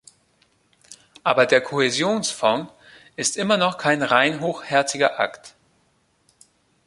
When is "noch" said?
3.57-3.77